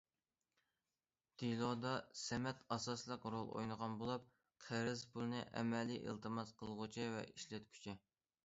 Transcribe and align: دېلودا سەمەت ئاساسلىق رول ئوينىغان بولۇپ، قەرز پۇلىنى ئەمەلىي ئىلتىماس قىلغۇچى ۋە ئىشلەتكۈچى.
دېلودا 1.41 1.91
سەمەت 2.21 2.63
ئاساسلىق 2.75 3.27
رول 3.35 3.51
ئوينىغان 3.59 3.99
بولۇپ، 4.01 4.25
قەرز 4.69 5.05
پۇلىنى 5.13 5.45
ئەمەلىي 5.61 6.03
ئىلتىماس 6.09 6.59
قىلغۇچى 6.63 7.07
ۋە 7.17 7.23
ئىشلەتكۈچى. 7.35 7.97